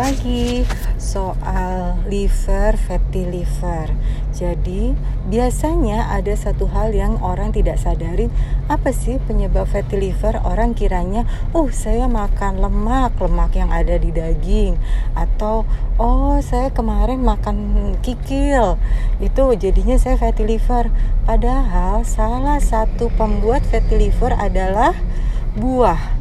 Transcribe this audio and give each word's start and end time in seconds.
pagi 0.00 0.64
soal 0.96 2.00
liver, 2.08 2.72
fatty 2.72 3.20
liver. 3.28 3.92
Jadi, 4.32 4.96
biasanya 5.28 6.08
ada 6.08 6.32
satu 6.32 6.72
hal 6.72 6.96
yang 6.96 7.20
orang 7.20 7.52
tidak 7.52 7.76
sadari, 7.76 8.32
apa 8.64 8.96
sih 8.96 9.20
penyebab 9.20 9.68
fatty 9.68 10.00
liver? 10.00 10.40
Orang 10.40 10.72
kiranya, 10.72 11.28
"Oh, 11.52 11.68
saya 11.68 12.08
makan 12.08 12.64
lemak, 12.64 13.12
lemak 13.20 13.52
yang 13.52 13.68
ada 13.68 14.00
di 14.00 14.08
daging." 14.08 14.80
Atau, 15.12 15.68
"Oh, 16.00 16.40
saya 16.40 16.72
kemarin 16.72 17.20
makan 17.20 17.92
kikil." 18.00 18.80
Itu 19.20 19.52
jadinya 19.52 20.00
saya 20.00 20.16
fatty 20.16 20.48
liver. 20.48 20.88
Padahal 21.28 22.08
salah 22.08 22.56
satu 22.56 23.12
pembuat 23.20 23.68
fatty 23.68 24.08
liver 24.08 24.32
adalah 24.32 24.96
buah 25.60 26.19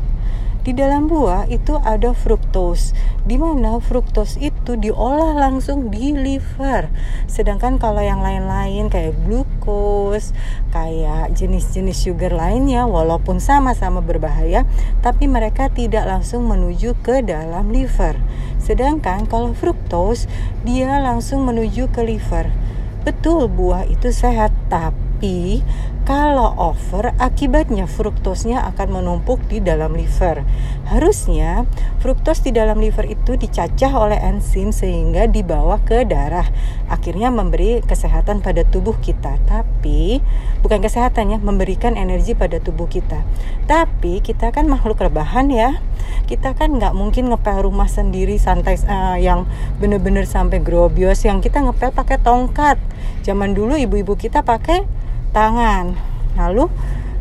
di 0.69 0.77
dalam 0.77 1.09
buah 1.09 1.49
itu 1.49 1.81
ada 1.81 2.13
fruktos, 2.13 2.93
di 3.25 3.41
mana 3.41 3.81
fruktos 3.81 4.37
itu 4.37 4.77
diolah 4.77 5.33
langsung 5.33 5.89
di 5.89 6.13
liver. 6.13 6.93
Sedangkan 7.25 7.81
kalau 7.81 8.05
yang 8.05 8.21
lain-lain 8.21 8.85
kayak 8.85 9.17
glukos, 9.25 10.29
kayak 10.69 11.33
jenis-jenis 11.33 12.05
sugar 12.05 12.37
lainnya 12.37 12.85
walaupun 12.85 13.41
sama-sama 13.41 13.97
berbahaya, 13.97 14.69
tapi 15.01 15.25
mereka 15.25 15.73
tidak 15.73 16.05
langsung 16.05 16.45
menuju 16.45 16.93
ke 17.01 17.25
dalam 17.25 17.73
liver. 17.73 18.13
Sedangkan 18.61 19.25
kalau 19.25 19.57
fruktos 19.57 20.29
dia 20.61 21.01
langsung 21.01 21.49
menuju 21.49 21.89
ke 21.89 22.05
liver. 22.05 22.53
Betul 23.01 23.49
buah 23.49 23.89
itu 23.89 24.13
sehat, 24.13 24.53
tapi 24.69 25.65
kalau 26.09 26.57
over, 26.57 27.13
akibatnya 27.21 27.85
fruktosnya 27.85 28.65
akan 28.73 28.97
menumpuk 28.97 29.45
di 29.45 29.61
dalam 29.61 29.93
liver. 29.93 30.41
Harusnya 30.89 31.69
fruktos 32.01 32.41
di 32.41 32.49
dalam 32.49 32.81
liver 32.81 33.05
itu 33.05 33.37
dicacah 33.37 33.93
oleh 33.93 34.17
enzim 34.17 34.73
sehingga 34.73 35.29
dibawa 35.29 35.77
ke 35.85 36.09
darah. 36.09 36.49
Akhirnya 36.89 37.29
memberi 37.29 37.85
kesehatan 37.85 38.41
pada 38.41 38.65
tubuh 38.65 38.97
kita. 38.97 39.37
Tapi 39.45 40.17
bukan 40.65 40.81
kesehatannya, 40.81 41.45
memberikan 41.45 41.93
energi 41.93 42.33
pada 42.33 42.57
tubuh 42.57 42.89
kita. 42.89 43.21
Tapi 43.69 44.25
kita 44.25 44.49
kan 44.49 44.65
makhluk 44.65 45.05
rebahan 45.05 45.53
ya. 45.53 45.77
Kita 46.25 46.57
kan 46.57 46.81
nggak 46.81 46.97
mungkin 46.97 47.29
ngepel 47.29 47.69
rumah 47.69 47.85
sendiri 47.85 48.41
santai 48.41 48.81
uh, 48.89 49.21
yang 49.21 49.45
bener-bener 49.77 50.25
sampai 50.25 50.57
grobios. 50.57 51.21
Yang 51.21 51.53
kita 51.53 51.69
ngepel 51.69 51.93
pakai 51.93 52.17
tongkat. 52.17 52.81
Zaman 53.21 53.53
dulu 53.53 53.77
ibu-ibu 53.77 54.17
kita 54.17 54.41
pakai 54.41 54.97
tangan 55.31 55.95
lalu 56.37 56.69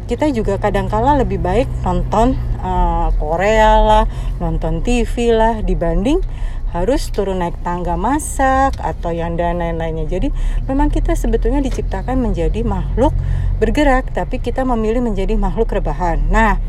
kita 0.09 0.25
juga 0.33 0.57
kadangkala 0.57 1.21
lebih 1.21 1.37
baik 1.37 1.69
nonton 1.85 2.33
uh, 2.65 3.13
Korea 3.21 3.77
lah, 3.85 4.05
nonton 4.41 4.81
TV 4.81 5.37
lah 5.37 5.61
dibanding 5.61 6.25
harus 6.69 7.09
turun 7.09 7.41
naik 7.41 7.57
tangga 7.65 7.97
masak 7.97 8.77
atau 8.77 9.13
yang 9.13 9.37
dan 9.41 9.61
lain-lainnya. 9.61 10.05
Jadi 10.05 10.29
memang 10.69 10.93
kita 10.93 11.17
sebetulnya 11.17 11.65
diciptakan 11.65 12.21
menjadi 12.21 12.61
makhluk 12.65 13.13
bergerak, 13.57 14.13
tapi 14.13 14.41
kita 14.41 14.65
memilih 14.65 15.01
menjadi 15.01 15.37
makhluk 15.37 15.73
rebahan. 15.73 16.21
Nah, 16.29 16.61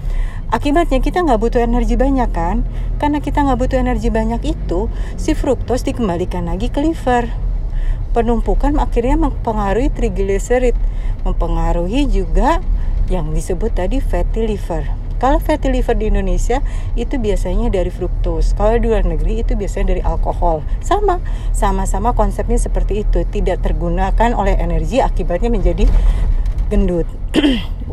akibatnya 0.52 1.04
kita 1.04 1.24
nggak 1.24 1.40
butuh 1.40 1.64
energi 1.64 2.00
banyak 2.00 2.32
kan? 2.32 2.64
Karena 3.00 3.20
kita 3.20 3.44
nggak 3.44 3.60
butuh 3.60 3.80
energi 3.80 4.08
banyak 4.08 4.40
itu, 4.48 4.88
si 5.20 5.36
fruktos 5.36 5.84
dikembalikan 5.84 6.48
lagi 6.48 6.72
ke 6.72 6.80
liver. 6.80 7.28
Penumpukan 8.16 8.80
akhirnya 8.80 9.20
mempengaruhi 9.20 9.94
triglycerid 9.94 10.74
mempengaruhi 11.24 12.08
juga 12.08 12.64
yang 13.10 13.34
disebut 13.34 13.74
tadi 13.74 13.98
fatty 14.00 14.46
liver. 14.46 14.86
Kalau 15.20 15.36
fatty 15.36 15.68
liver 15.68 16.00
di 16.00 16.08
Indonesia 16.08 16.64
itu 16.96 17.20
biasanya 17.20 17.68
dari 17.68 17.92
fruktos. 17.92 18.56
Kalau 18.56 18.80
di 18.80 18.88
luar 18.88 19.04
negeri 19.04 19.44
itu 19.44 19.60
biasanya 19.60 19.92
dari 19.92 20.02
alkohol. 20.06 20.64
Sama, 20.80 21.20
sama-sama 21.52 22.16
konsepnya 22.16 22.56
seperti 22.56 23.04
itu. 23.04 23.28
Tidak 23.28 23.60
tergunakan 23.60 24.32
oleh 24.32 24.56
energi 24.56 25.04
akibatnya 25.04 25.52
menjadi 25.52 25.92
gendut. 26.72 27.04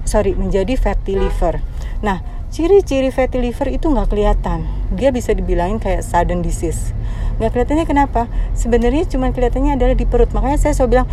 Sorry, 0.06 0.38
menjadi 0.38 0.78
fatty 0.78 1.18
liver. 1.18 1.58
Nah, 1.98 2.22
ciri-ciri 2.54 3.10
fatty 3.10 3.42
liver 3.42 3.74
itu 3.74 3.90
nggak 3.90 4.06
kelihatan. 4.06 4.62
Dia 4.94 5.10
bisa 5.10 5.34
dibilangin 5.34 5.82
kayak 5.82 6.06
sudden 6.06 6.44
disease. 6.44 6.94
Nggak 7.36 7.52
kelihatannya 7.52 7.84
kenapa? 7.84 8.22
Sebenarnya 8.56 9.04
cuma 9.10 9.28
kelihatannya 9.34 9.76
adalah 9.76 9.96
di 9.98 10.06
perut. 10.08 10.30
Makanya 10.32 10.58
saya 10.62 10.72
selalu 10.72 10.90
bilang 10.96 11.08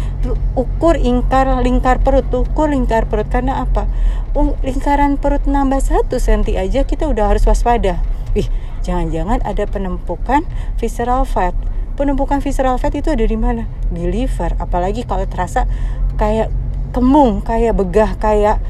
ukur 0.54 0.96
ingkar 0.96 1.50
lingkar 1.60 2.00
perut. 2.00 2.30
Ukur 2.32 2.70
lingkar 2.70 3.10
perut. 3.10 3.28
Karena 3.28 3.66
apa? 3.66 3.90
Oh, 4.38 4.56
lingkaran 4.64 5.20
perut 5.20 5.44
nambah 5.50 5.82
satu 5.84 6.18
senti 6.18 6.56
aja 6.56 6.86
kita 6.86 7.10
udah 7.10 7.34
harus 7.34 7.44
waspada. 7.44 8.00
Wih, 8.34 8.48
jangan-jangan 8.82 9.44
ada 9.46 9.64
penumpukan 9.68 10.48
visceral 10.80 11.28
fat. 11.28 11.54
Penumpukan 11.94 12.42
visceral 12.42 12.82
fat 12.82 12.98
itu 12.98 13.14
ada 13.14 13.22
di 13.22 13.38
mana? 13.38 13.70
Di 13.94 14.10
liver. 14.10 14.58
Apalagi 14.58 15.06
kalau 15.06 15.28
terasa 15.30 15.70
kayak 16.18 16.50
kemung 16.94 17.42
kayak 17.42 17.74
begah 17.74 18.16
kayak 18.22 18.62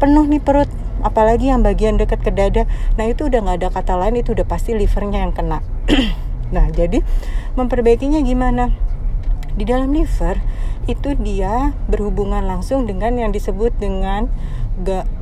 penuh 0.00 0.24
nih 0.28 0.40
perut 0.40 0.68
apalagi 1.02 1.52
yang 1.52 1.60
bagian 1.64 2.00
dekat 2.00 2.20
ke 2.20 2.30
dada 2.32 2.68
nah 2.96 3.04
itu 3.08 3.26
udah 3.26 3.40
nggak 3.44 3.56
ada 3.60 3.68
kata 3.72 3.94
lain 3.96 4.20
itu 4.20 4.32
udah 4.32 4.46
pasti 4.46 4.72
livernya 4.76 5.24
yang 5.24 5.32
kena 5.32 5.64
Nah, 6.50 6.66
jadi 6.70 7.02
memperbaikinya 7.54 8.20
gimana? 8.26 8.74
Di 9.54 9.66
dalam 9.66 9.90
liver 9.94 10.38
itu 10.90 11.14
dia 11.14 11.74
berhubungan 11.86 12.42
langsung 12.42 12.86
dengan 12.86 13.14
yang 13.14 13.30
disebut 13.30 13.74
dengan 13.78 14.26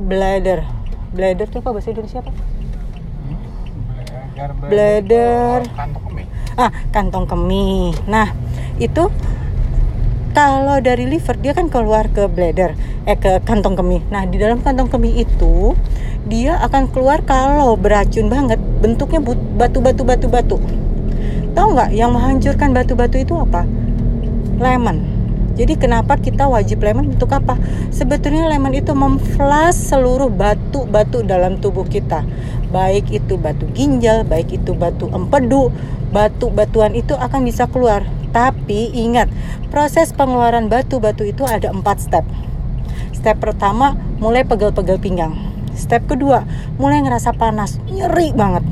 bladder. 0.01 0.65
Bladder 1.13 1.45
itu 1.49 1.57
apa 1.61 1.69
bahasa 1.73 1.89
Indonesia 1.93 2.21
apa? 2.25 2.31
Bladder. 4.69 5.59
Kantong 5.73 6.03
kemih. 6.09 6.27
Ah, 6.57 6.71
kantong 6.89 7.25
kemih. 7.29 7.93
Nah, 8.09 8.33
itu 8.81 9.13
kalau 10.31 10.77
dari 10.79 11.09
liver 11.09 11.35
dia 11.41 11.53
kan 11.57 11.67
keluar 11.67 12.07
ke 12.09 12.29
bladder, 12.29 12.77
eh 13.05 13.17
ke 13.17 13.41
kantong 13.43 13.75
kemih. 13.75 14.01
Nah, 14.13 14.25
di 14.29 14.37
dalam 14.37 14.61
kantong 14.61 14.89
kemih 14.89 15.25
itu 15.25 15.73
dia 16.29 16.59
akan 16.61 16.89
keluar 16.93 17.25
kalau 17.25 17.73
beracun 17.75 18.29
banget, 18.29 18.61
bentuknya 18.81 19.19
batu-batu 19.57 20.05
batu-batu 20.05 20.57
Tahu 21.57 21.67
nggak 21.75 21.91
yang 21.91 22.13
menghancurkan 22.13 22.71
batu-batu 22.71 23.17
itu 23.19 23.33
apa? 23.33 23.65
Lemon. 24.61 25.19
Jadi 25.59 25.75
kenapa 25.75 26.15
kita 26.15 26.47
wajib 26.47 26.79
lemon 26.79 27.11
untuk 27.11 27.35
apa? 27.35 27.59
Sebetulnya 27.91 28.47
lemon 28.47 28.71
itu 28.71 28.95
memflash 28.95 29.91
seluruh 29.91 30.31
batu-batu 30.31 31.19
dalam 31.25 31.59
tubuh 31.59 31.83
kita. 31.83 32.23
Baik 32.71 33.11
itu 33.11 33.35
batu 33.35 33.67
ginjal, 33.75 34.23
baik 34.23 34.55
itu 34.55 34.71
batu 34.71 35.11
empedu, 35.11 35.67
batu-batuan 36.15 36.95
itu 36.95 37.11
akan 37.11 37.43
bisa 37.43 37.67
keluar. 37.67 38.07
Tapi 38.29 38.93
ingat, 38.93 39.29
proses 39.73 40.13
pengeluaran 40.13 40.69
batu-batu 40.69 41.25
itu 41.25 41.45
ada 41.45 41.73
empat 41.73 41.97
step. 42.03 42.25
Step 43.15 43.41
pertama, 43.41 43.97
mulai 44.21 44.45
pegel-pegel 44.45 45.01
pinggang. 45.01 45.35
Step 45.73 46.05
kedua, 46.05 46.45
mulai 46.77 47.01
ngerasa 47.01 47.33
panas, 47.33 47.81
nyeri 47.89 48.35
banget. 48.35 48.63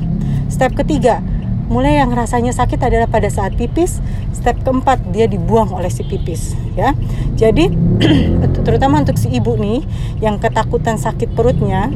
Step 0.48 0.76
ketiga, 0.78 1.20
mulai 1.68 2.00
yang 2.00 2.10
rasanya 2.16 2.50
sakit 2.56 2.80
adalah 2.80 3.06
pada 3.06 3.28
saat 3.28 3.52
pipis 3.52 4.00
step 4.32 4.56
keempat 4.64 5.04
dia 5.12 5.28
dibuang 5.28 5.68
oleh 5.76 5.92
si 5.92 6.00
pipis 6.00 6.56
ya 6.72 6.96
jadi 7.36 7.68
terutama 8.66 9.04
untuk 9.04 9.20
si 9.20 9.28
ibu 9.28 9.52
nih 9.60 9.84
yang 10.24 10.40
ketakutan 10.40 10.96
sakit 10.96 11.36
perutnya 11.36 11.92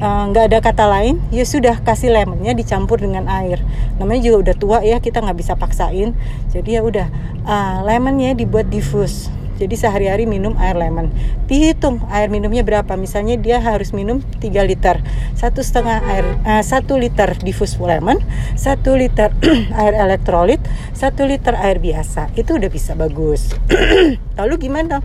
nggak 0.00 0.44
uh, 0.44 0.48
ada 0.52 0.58
kata 0.60 0.84
lain 0.84 1.16
ya 1.32 1.48
sudah 1.48 1.80
kasih 1.80 2.12
lemonnya 2.12 2.52
dicampur 2.52 3.00
dengan 3.00 3.24
air 3.32 3.64
namanya 3.96 4.20
juga 4.28 4.36
udah 4.50 4.54
tua 4.56 4.78
ya 4.84 5.00
kita 5.00 5.24
nggak 5.24 5.38
bisa 5.40 5.56
paksain 5.56 6.12
jadi 6.52 6.80
ya 6.80 6.80
udah 6.84 7.06
uh, 7.48 7.80
lemonnya 7.88 8.36
dibuat 8.36 8.68
diffuse 8.68 9.32
jadi 9.56 9.72
sehari-hari 9.72 10.28
minum 10.28 10.52
air 10.60 10.76
lemon. 10.76 11.08
Dihitung 11.48 12.04
air 12.12 12.28
minumnya 12.28 12.60
berapa. 12.60 12.92
Misalnya 13.00 13.40
dia 13.40 13.56
harus 13.56 13.96
minum 13.96 14.20
3 14.20 14.52
liter. 14.68 15.00
Satu 15.32 15.64
setengah 15.64 16.04
air, 16.04 16.24
uh, 16.44 16.60
satu 16.60 17.00
liter 17.00 17.32
diffuse 17.40 17.80
lemon, 17.80 18.20
satu 18.52 18.92
liter 18.92 19.32
air 19.80 19.96
elektrolit, 19.96 20.60
satu 20.92 21.24
liter 21.24 21.56
air 21.56 21.80
biasa. 21.80 22.36
Itu 22.36 22.60
udah 22.60 22.68
bisa 22.68 22.92
bagus. 22.92 23.56
Lalu 24.38 24.54
gimana? 24.68 25.00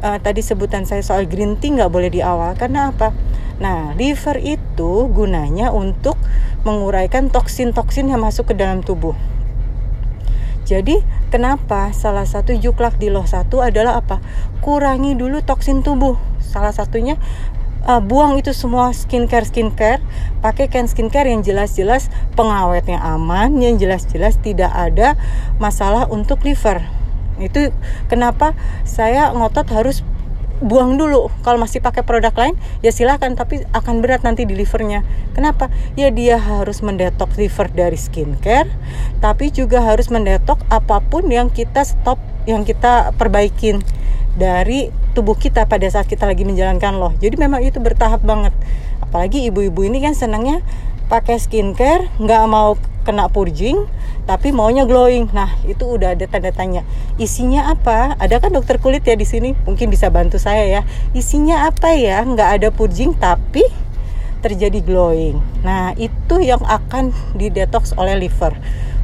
Uh, 0.00 0.16
tadi 0.16 0.40
sebutan 0.40 0.88
saya 0.88 1.04
soal 1.04 1.28
green 1.28 1.60
tea 1.60 1.76
nggak 1.76 1.92
boleh 1.92 2.08
di 2.08 2.24
awal 2.24 2.56
karena 2.56 2.88
apa? 2.88 3.12
Nah, 3.60 3.92
liver 3.92 4.40
itu 4.40 5.12
gunanya 5.12 5.68
untuk 5.76 6.16
menguraikan 6.64 7.28
toksin-toksin 7.28 8.08
yang 8.08 8.24
masuk 8.24 8.48
ke 8.48 8.54
dalam 8.56 8.80
tubuh. 8.80 9.12
Jadi 10.64 11.04
kenapa 11.28 11.92
salah 11.92 12.24
satu 12.24 12.56
juklak 12.56 12.96
di 12.96 13.12
loh 13.12 13.28
satu 13.28 13.60
adalah 13.60 14.00
apa? 14.00 14.24
Kurangi 14.64 15.12
dulu 15.12 15.44
toksin 15.44 15.84
tubuh. 15.84 16.16
Salah 16.40 16.72
satunya 16.72 17.20
uh, 17.84 18.00
buang 18.00 18.40
itu 18.40 18.56
semua 18.56 18.96
skincare 18.96 19.44
skincare, 19.44 20.00
pakai 20.40 20.72
can 20.72 20.88
skincare 20.88 21.28
yang 21.28 21.44
jelas-jelas 21.44 22.08
pengawetnya 22.40 22.96
aman, 23.04 23.60
yang 23.60 23.76
jelas-jelas 23.76 24.40
tidak 24.40 24.72
ada 24.72 25.20
masalah 25.60 26.08
untuk 26.08 26.40
liver. 26.40 26.99
Itu 27.40 27.72
kenapa 28.06 28.54
saya 28.86 29.32
ngotot 29.32 29.66
harus 29.72 30.04
buang 30.60 31.00
dulu. 31.00 31.32
Kalau 31.40 31.56
masih 31.56 31.80
pakai 31.80 32.04
produk 32.04 32.32
lain 32.36 32.54
ya 32.84 32.92
silahkan 32.92 33.32
tapi 33.32 33.64
akan 33.72 34.04
berat 34.04 34.22
nanti 34.22 34.44
di 34.44 34.52
livernya 34.52 35.02
kenapa? 35.32 35.72
Ya 35.96 36.12
dia 36.12 36.36
harus 36.36 36.84
mendetok 36.84 37.32
liver 37.40 37.72
dari 37.72 37.96
skincare 37.96 38.68
tapi 39.24 39.48
juga 39.48 39.80
harus 39.80 40.12
mendetok 40.12 40.60
apa 40.68 41.00
pun 41.00 41.26
yang 41.32 41.48
kita 41.48 41.82
stop 41.82 42.20
yang 42.44 42.64
kita 42.68 43.16
perbaikin 43.16 43.80
dari 44.36 44.92
tubuh 45.16 45.34
kita 45.34 45.66
pada 45.66 45.88
saat 45.90 46.06
kita 46.06 46.28
lagi 46.28 46.46
menjalankan 46.46 46.94
loh. 47.00 47.12
Jadi 47.18 47.34
memang 47.40 47.64
itu 47.64 47.82
bertahap 47.82 48.22
banget. 48.22 48.54
Apalagi 49.02 49.48
ibu-ibu 49.50 49.82
ini 49.82 50.04
kan 50.04 50.14
senangnya 50.14 50.62
pakai 51.10 51.42
skincare 51.42 52.06
nggak 52.22 52.44
mau 52.46 52.78
kena 53.02 53.26
purging 53.26 53.90
tapi 54.30 54.54
maunya 54.54 54.86
glowing. 54.86 55.26
Nah, 55.34 55.58
itu 55.66 55.82
udah 55.82 56.14
ada 56.14 56.22
tanda 56.30 56.54
tanya. 56.54 56.86
Isinya 57.18 57.74
apa? 57.74 58.14
Ada 58.22 58.38
kan 58.38 58.54
dokter 58.54 58.78
kulit 58.78 59.02
ya 59.02 59.18
di 59.18 59.26
sini? 59.26 59.58
Mungkin 59.66 59.90
bisa 59.90 60.06
bantu 60.06 60.38
saya 60.38 60.70
ya. 60.70 60.80
Isinya 61.10 61.66
apa 61.66 61.98
ya? 61.98 62.22
Nggak 62.22 62.62
ada 62.62 62.68
purging 62.70 63.18
tapi 63.18 63.66
terjadi 64.38 64.78
glowing. 64.86 65.42
Nah, 65.66 65.98
itu 65.98 66.38
yang 66.38 66.62
akan 66.62 67.10
didetox 67.34 67.90
oleh 67.98 68.14
liver. 68.22 68.54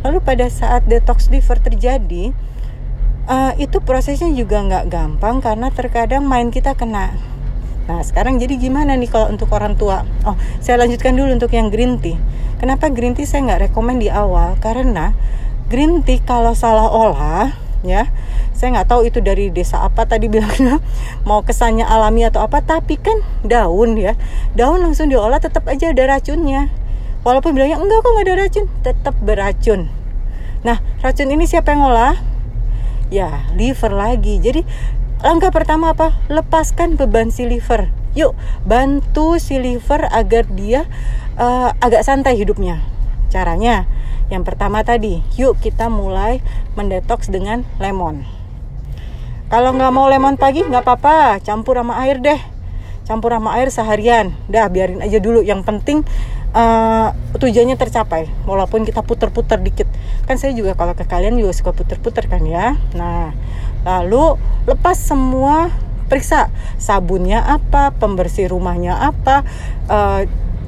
Lalu 0.06 0.22
pada 0.22 0.46
saat 0.46 0.86
detox 0.86 1.26
liver 1.26 1.58
terjadi, 1.58 2.30
uh, 3.26 3.52
itu 3.58 3.82
prosesnya 3.82 4.30
juga 4.30 4.62
nggak 4.62 4.86
gampang 4.86 5.42
karena 5.42 5.74
terkadang 5.74 6.22
main 6.22 6.54
kita 6.54 6.78
kena. 6.78 7.18
Nah, 7.86 8.02
sekarang 8.02 8.42
jadi 8.42 8.58
gimana 8.58 8.98
nih 8.98 9.06
kalau 9.06 9.30
untuk 9.30 9.50
orang 9.54 9.78
tua? 9.78 10.02
Oh, 10.26 10.34
saya 10.58 10.82
lanjutkan 10.82 11.14
dulu 11.14 11.30
untuk 11.38 11.54
yang 11.54 11.70
green 11.70 12.02
tea 12.02 12.18
Kenapa 12.56 12.88
green 12.88 13.12
tea 13.12 13.28
saya 13.28 13.44
nggak 13.44 13.68
rekomend 13.68 14.00
di 14.00 14.08
awal? 14.08 14.56
Karena 14.56 15.12
green 15.68 16.00
tea 16.00 16.24
kalau 16.24 16.56
salah 16.56 16.88
olah, 16.88 17.52
ya, 17.84 18.08
saya 18.56 18.80
nggak 18.80 18.88
tahu 18.88 19.04
itu 19.04 19.20
dari 19.20 19.52
desa 19.52 19.84
apa 19.84 20.08
tadi 20.08 20.24
bilangnya 20.32 20.80
mau 21.28 21.44
kesannya 21.44 21.84
alami 21.84 22.24
atau 22.24 22.40
apa, 22.40 22.64
tapi 22.64 22.96
kan 22.96 23.20
daun 23.44 24.00
ya, 24.00 24.16
daun 24.56 24.80
langsung 24.80 25.12
diolah 25.12 25.36
tetap 25.36 25.68
aja 25.68 25.92
ada 25.92 26.16
racunnya. 26.16 26.72
Walaupun 27.28 27.52
bilangnya 27.52 27.76
enggak 27.76 28.00
kok 28.00 28.10
nggak 28.16 28.24
ada 28.24 28.34
racun, 28.40 28.64
tetap 28.80 29.14
beracun. 29.20 29.80
Nah, 30.64 30.80
racun 31.04 31.28
ini 31.28 31.44
siapa 31.44 31.76
yang 31.76 31.84
ngolah? 31.84 32.16
Ya, 33.12 33.52
liver 33.52 33.92
lagi. 33.92 34.40
Jadi 34.40 34.64
langkah 35.26 35.50
pertama 35.50 35.90
apa? 35.90 36.14
Lepaskan 36.30 36.94
beban 36.94 37.34
si 37.34 37.50
liver. 37.50 37.90
Yuk, 38.14 38.38
bantu 38.62 39.42
si 39.42 39.58
liver 39.58 40.06
agar 40.14 40.46
dia 40.46 40.86
uh, 41.34 41.74
agak 41.82 42.06
santai 42.06 42.38
hidupnya. 42.38 42.78
Caranya, 43.26 43.90
yang 44.30 44.46
pertama 44.46 44.86
tadi, 44.86 45.26
yuk 45.34 45.58
kita 45.58 45.90
mulai 45.90 46.38
mendetoks 46.78 47.26
dengan 47.26 47.66
lemon. 47.82 48.22
Kalau 49.50 49.74
nggak 49.74 49.90
mau 49.90 50.06
lemon 50.06 50.38
pagi 50.38 50.62
nggak 50.62 50.86
apa-apa, 50.86 51.42
campur 51.42 51.74
sama 51.74 51.98
air 52.06 52.22
deh. 52.22 52.38
Campur 53.02 53.34
sama 53.34 53.54
air 53.58 53.70
seharian. 53.70 54.34
Dah 54.46 54.70
biarin 54.70 55.02
aja 55.02 55.18
dulu. 55.18 55.42
Yang 55.42 55.62
penting 55.66 55.98
uh, 56.56 57.12
tujuannya 57.36 57.76
tercapai. 57.76 58.32
Walaupun 58.48 58.88
kita 58.88 59.04
puter-puter 59.04 59.60
dikit. 59.60 59.86
Kan 60.24 60.40
saya 60.40 60.56
juga 60.56 60.72
kalau 60.72 60.96
ke 60.96 61.04
kalian 61.04 61.36
juga 61.36 61.52
suka 61.52 61.76
puter-puter 61.76 62.24
kan 62.26 62.40
ya. 62.48 62.80
Nah, 62.96 63.36
lalu 63.84 64.40
lepas 64.64 64.96
semua 64.96 65.68
periksa 66.08 66.48
sabunnya 66.80 67.44
apa, 67.44 67.92
pembersih 67.92 68.48
rumahnya 68.48 68.96
apa, 68.96 69.44
uh, 69.90 70.22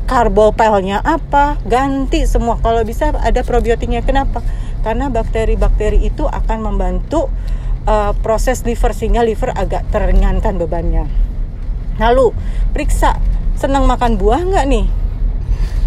karbopelnya 0.09 1.05
apa 1.05 1.61
ganti 1.69 2.25
semua 2.25 2.57
kalau 2.65 2.81
bisa 2.81 3.13
ada 3.13 3.45
probiotiknya 3.45 4.01
kenapa 4.01 4.41
karena 4.81 5.13
bakteri-bakteri 5.13 6.01
itu 6.01 6.25
akan 6.25 6.65
membantu 6.65 7.29
uh, 7.85 8.17
proses 8.25 8.65
liver 8.65 8.97
sehingga 8.97 9.21
liver 9.21 9.53
agak 9.53 9.85
teringankan 9.93 10.57
bebannya 10.57 11.05
lalu 12.01 12.33
periksa 12.73 13.21
senang 13.61 13.85
makan 13.85 14.17
buah 14.17 14.49
nggak 14.49 14.65
nih 14.65 14.87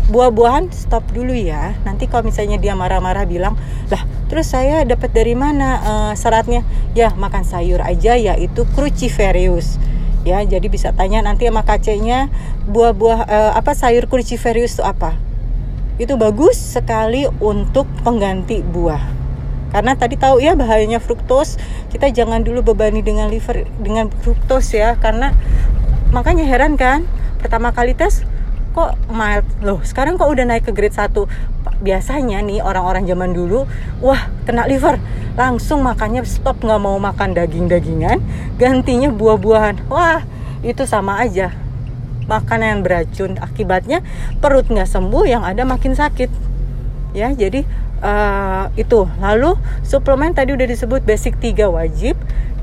buah-buahan 0.10 0.74
stop 0.74 1.06
dulu 1.14 1.36
ya. 1.36 1.78
Nanti 1.86 2.10
kalau 2.10 2.26
misalnya 2.26 2.58
dia 2.58 2.74
marah-marah 2.74 3.28
bilang 3.30 3.60
lah 3.92 4.02
terus 4.32 4.50
saya 4.50 4.88
dapat 4.88 5.12
dari 5.12 5.36
mana 5.36 5.70
uh, 5.84 6.14
seratnya 6.16 6.64
ya 6.96 7.12
makan 7.14 7.44
sayur 7.44 7.84
aja 7.84 8.18
yaitu 8.18 8.66
cruciferous. 8.74 9.78
Ya 10.22 10.42
jadi 10.46 10.66
bisa 10.70 10.94
tanya 10.94 11.22
nanti 11.26 11.50
sama 11.50 11.66
kacenya 11.66 12.30
buah-buah 12.70 13.20
uh, 13.28 13.52
apa 13.58 13.74
sayur 13.78 14.08
cruciferous 14.08 14.80
itu 14.80 14.84
apa? 14.86 15.18
Itu 16.02 16.18
bagus 16.18 16.58
sekali 16.58 17.30
untuk 17.42 17.86
pengganti 18.02 18.66
buah. 18.66 19.02
Karena 19.72 19.96
tadi 19.96 20.20
tahu 20.20 20.44
ya 20.44 20.52
bahayanya 20.58 21.00
fruktos 21.00 21.56
kita 21.92 22.12
jangan 22.12 22.44
dulu 22.44 22.72
bebani 22.72 23.00
dengan 23.04 23.32
liver 23.32 23.68
dengan 23.80 24.12
fruktos 24.12 24.72
ya 24.76 25.00
karena 25.00 25.32
makanya 26.12 26.44
heran 26.44 26.76
kan 26.76 27.08
pertama 27.40 27.72
kali 27.72 27.96
tes 27.96 28.28
kok 28.72 28.96
mild 29.12 29.44
loh 29.60 29.80
sekarang 29.84 30.16
kok 30.16 30.32
udah 30.32 30.48
naik 30.48 30.68
ke 30.68 30.72
grade 30.72 30.96
1 30.96 31.12
biasanya 31.82 32.40
nih 32.46 32.62
orang-orang 32.62 33.04
zaman 33.10 33.34
dulu 33.34 33.66
wah 34.00 34.30
kena 34.46 34.70
liver. 34.70 35.02
Langsung 35.32 35.82
makannya 35.82 36.28
stop 36.28 36.60
nggak 36.60 36.82
mau 36.82 37.00
makan 37.00 37.34
daging-dagingan 37.34 38.20
gantinya 38.60 39.10
buah-buahan. 39.10 39.88
Wah 39.88 40.22
itu 40.62 40.84
sama 40.86 41.24
aja. 41.24 41.56
Makanan 42.30 42.80
yang 42.80 42.82
beracun 42.86 43.32
akibatnya 43.42 44.06
perut 44.40 44.70
nggak 44.70 44.88
sembuh 44.88 45.26
yang 45.26 45.44
ada 45.44 45.66
makin 45.66 45.98
sakit. 45.98 46.30
Ya 47.16 47.32
jadi 47.32 47.66
uh, 48.04 48.70
itu. 48.78 49.08
Lalu 49.20 49.56
suplemen 49.82 50.36
tadi 50.36 50.54
udah 50.54 50.68
disebut 50.68 51.02
basic 51.04 51.40
3 51.40 51.68
wajib 51.72 52.16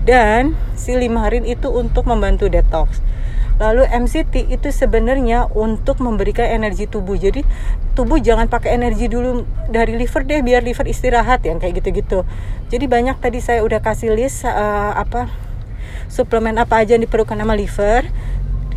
dan 0.09 0.57
si 0.73 0.97
limarin 0.97 1.45
itu 1.45 1.69
untuk 1.69 2.09
membantu 2.09 2.49
detox 2.49 3.05
Lalu 3.59 3.91
MCT 3.91 4.55
itu 4.55 4.71
sebenarnya 4.71 5.51
untuk 5.51 5.99
memberikan 5.99 6.47
energi 6.47 6.87
tubuh. 6.87 7.19
Jadi 7.19 7.43
tubuh 7.99 8.23
jangan 8.23 8.47
pakai 8.47 8.79
energi 8.79 9.11
dulu 9.11 9.43
dari 9.67 9.99
liver 9.99 10.23
deh 10.23 10.41
biar 10.47 10.63
liver 10.63 10.87
istirahat 10.87 11.43
yang 11.43 11.59
kayak 11.59 11.83
gitu-gitu. 11.83 12.23
Jadi 12.71 12.87
banyak 12.87 13.19
tadi 13.19 13.43
saya 13.43 13.67
udah 13.67 13.83
kasih 13.83 14.15
list 14.15 14.47
uh, 14.47 14.95
apa 14.95 15.27
suplemen 16.07 16.55
apa 16.57 16.87
aja 16.87 16.95
yang 16.95 17.03
diperlukan 17.03 17.35
sama 17.35 17.59
liver. 17.59 18.07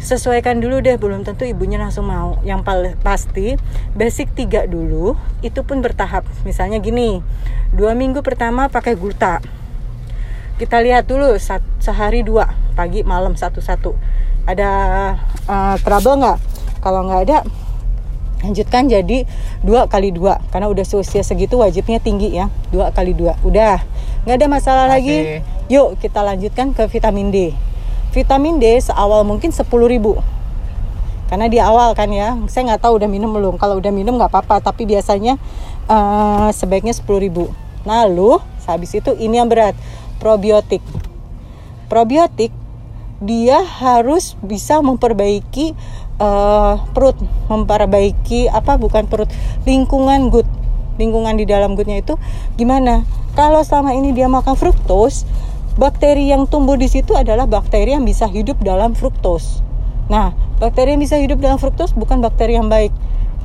Sesuaikan 0.02 0.58
dulu 0.58 0.82
deh, 0.82 0.98
belum 0.98 1.22
tentu 1.22 1.46
ibunya 1.46 1.78
langsung 1.78 2.10
mau. 2.10 2.42
Yang 2.42 2.66
pasti 3.06 3.54
basic 3.94 4.34
tiga 4.34 4.66
dulu, 4.66 5.14
itu 5.46 5.62
pun 5.62 5.86
bertahap. 5.86 6.26
Misalnya 6.42 6.82
gini, 6.82 7.22
dua 7.70 7.94
minggu 7.94 8.26
pertama 8.26 8.66
pakai 8.66 8.98
gluta. 8.98 9.46
Kita 10.58 10.82
lihat 10.82 11.06
dulu 11.06 11.38
sehari 11.78 12.26
dua, 12.26 12.50
pagi 12.74 13.06
malam 13.06 13.38
satu-satu 13.38 14.21
ada 14.50 14.70
uh, 15.46 15.76
trouble 15.82 16.18
nggak? 16.22 16.38
Kalau 16.82 17.06
nggak 17.06 17.22
ada 17.30 17.38
lanjutkan 18.42 18.90
jadi 18.90 19.30
dua 19.62 19.86
kali 19.86 20.10
dua. 20.10 20.42
Karena 20.50 20.66
udah 20.66 20.82
usia 20.82 21.22
segitu 21.22 21.62
wajibnya 21.62 22.02
tinggi 22.02 22.34
ya. 22.34 22.50
Dua 22.74 22.90
kali 22.90 23.14
dua. 23.14 23.38
Udah. 23.46 23.82
Nggak 24.26 24.38
ada 24.38 24.48
masalah 24.50 24.86
Masih. 24.90 24.94
lagi. 24.98 25.18
Yuk 25.70 26.02
kita 26.02 26.26
lanjutkan 26.26 26.74
ke 26.74 26.84
vitamin 26.90 27.30
D. 27.30 27.38
Vitamin 28.12 28.58
D 28.58 28.82
seawal 28.82 29.24
mungkin 29.24 29.54
sepuluh 29.54 29.86
ribu. 29.88 30.18
Karena 31.32 31.48
di 31.48 31.64
awal 31.64 31.96
kan 31.96 32.12
ya 32.12 32.36
saya 32.52 32.76
nggak 32.76 32.84
tahu 32.84 33.00
udah 33.00 33.08
minum 33.08 33.32
belum. 33.32 33.56
Kalau 33.56 33.80
udah 33.80 33.94
minum 33.94 34.20
nggak 34.20 34.34
apa-apa 34.36 34.60
tapi 34.60 34.84
biasanya 34.84 35.40
uh, 35.88 36.52
sebaiknya 36.52 36.92
sepuluh 36.92 37.24
ribu. 37.24 37.48
Lalu 37.88 38.42
habis 38.68 38.92
itu 38.94 39.16
ini 39.16 39.40
yang 39.40 39.48
berat 39.48 39.78
probiotik. 40.20 40.84
Probiotik 41.88 42.52
dia 43.22 43.62
harus 43.62 44.34
bisa 44.42 44.82
memperbaiki 44.82 45.78
uh, 46.18 46.82
perut, 46.92 47.16
memperbaiki 47.48 48.50
apa 48.50 48.82
bukan 48.82 49.06
perut, 49.06 49.30
lingkungan 49.70 50.34
gut, 50.34 50.50
lingkungan 50.98 51.38
di 51.38 51.46
dalam 51.46 51.78
gutnya 51.78 52.02
itu 52.02 52.18
gimana? 52.58 53.06
Kalau 53.38 53.64
selama 53.64 53.96
ini 53.96 54.12
dia 54.12 54.28
makan 54.28 54.58
fruktos, 54.60 55.24
bakteri 55.80 56.34
yang 56.34 56.50
tumbuh 56.50 56.76
di 56.76 56.92
situ 56.92 57.16
adalah 57.16 57.48
bakteri 57.48 57.96
yang 57.96 58.04
bisa 58.04 58.28
hidup 58.28 58.60
dalam 58.60 58.92
fruktos. 58.98 59.64
Nah, 60.12 60.36
bakteri 60.60 60.98
yang 60.98 61.02
bisa 61.02 61.16
hidup 61.16 61.40
dalam 61.40 61.56
fruktos 61.56 61.96
bukan 61.96 62.20
bakteri 62.20 62.60
yang 62.60 62.68
baik. 62.68 62.92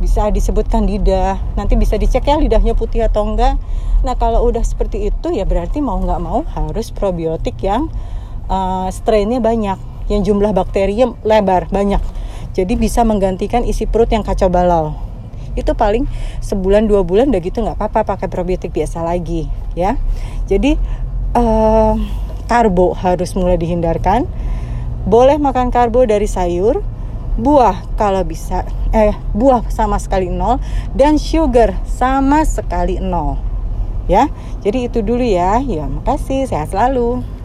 Bisa 0.03 0.29
disebut 0.35 0.67
candida. 0.67 1.39
Nanti 1.55 1.79
bisa 1.79 1.95
dicek 1.97 2.27
ya 2.27 2.37
lidahnya 2.37 2.75
putih 2.75 3.07
atau 3.07 3.23
enggak. 3.25 3.55
Nah, 4.03 4.19
kalau 4.19 4.43
udah 4.43 4.67
seperti 4.67 5.09
itu 5.09 5.31
ya 5.31 5.47
berarti 5.47 5.79
mau 5.79 6.03
nggak 6.03 6.21
mau 6.21 6.43
harus 6.53 6.91
probiotik 6.91 7.63
yang 7.63 7.87
uh, 8.51 8.89
strainnya 8.91 9.39
banyak 9.43 9.79
yang 10.07 10.23
jumlah 10.23 10.55
bakterinya 10.55 11.15
lebar 11.27 11.67
banyak. 11.71 12.01
Jadi 12.57 12.73
bisa 12.79 13.05
menggantikan 13.05 13.67
isi 13.69 13.85
perut 13.85 14.09
yang 14.09 14.25
kacau 14.25 14.49
balau. 14.49 14.97
Itu 15.57 15.77
paling 15.77 16.09
sebulan 16.41 16.89
dua 16.89 17.05
bulan 17.05 17.29
udah 17.33 17.41
gitu 17.43 17.61
nggak 17.65 17.77
apa-apa 17.77 18.17
pakai 18.17 18.29
probiotik 18.33 18.73
biasa 18.73 19.05
lagi 19.05 19.49
ya. 19.77 20.01
Jadi 20.49 20.77
uh, 21.37 21.95
karbo 22.49 22.97
harus 22.97 23.37
mulai 23.37 23.61
dihindarkan. 23.61 24.25
Boleh 25.07 25.39
makan 25.39 25.71
karbo 25.71 26.03
dari 26.03 26.27
sayur 26.27 26.83
buah 27.37 27.85
kalau 28.01 28.25
bisa 28.25 28.65
eh 28.97 29.13
buah 29.37 29.69
sama 29.69 30.01
sekali 30.01 30.33
nol 30.33 30.57
dan 30.97 31.21
sugar 31.21 31.77
sama 31.85 32.43
sekali 32.49 32.97
nol 32.99 33.37
ya. 34.09 34.33
Jadi 34.65 34.89
itu 34.89 35.05
dulu 35.05 35.23
ya. 35.23 35.61
Ya 35.61 35.85
makasih. 35.85 36.49
Sehat 36.49 36.73
selalu 36.73 37.36